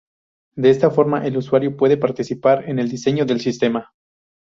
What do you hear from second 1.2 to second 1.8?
el usuario